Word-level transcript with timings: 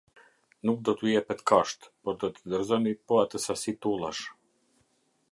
Nuk 0.67 0.79
do 0.87 0.93
t’ju 0.99 1.09
jepet 1.09 1.43
kashtë, 1.51 1.91
por 2.07 2.17
do 2.23 2.29
të 2.37 2.53
dorëzoni 2.53 2.93
po 3.11 3.19
atë 3.25 3.43
sasi 3.43 3.75
tullash". 3.87 4.23